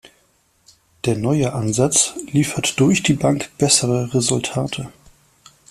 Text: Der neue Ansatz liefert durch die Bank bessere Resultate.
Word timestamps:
Der 1.05 1.15
neue 1.15 1.53
Ansatz 1.53 2.15
liefert 2.31 2.79
durch 2.79 3.03
die 3.03 3.13
Bank 3.13 3.51
bessere 3.59 4.11
Resultate. 4.15 4.91